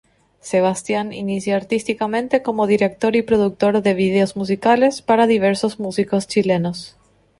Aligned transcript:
Sebastián 0.39 1.13
inicia 1.13 1.55
artísticamente 1.55 2.41
como 2.41 2.65
director 2.65 3.15
y 3.15 3.21
productor 3.21 3.83
de 3.83 3.93
vídeos 3.93 4.35
musicales 4.35 5.03
para 5.03 5.27
diversos 5.27 5.79
músicos 5.79 6.25
chilenos. 6.25 6.97